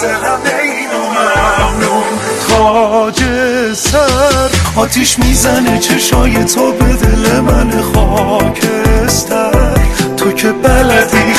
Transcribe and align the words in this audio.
سرم 0.00 0.40
این 0.62 0.88
ممنون 0.90 2.04
تاج 2.48 3.22
سر. 3.74 4.50
آتیش 4.76 5.18
می‌زنه 5.18 5.78
چشای 5.78 6.44
تو 6.44 6.72
به 6.72 6.84
دل 6.84 7.40
من 7.40 7.82
خاکستر. 7.82 9.50
تو 10.16 10.32
که 10.32 10.52
بلدی 10.52 11.34